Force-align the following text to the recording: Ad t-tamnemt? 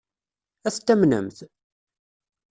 Ad 0.67 0.73
t-tamnemt? 0.73 1.37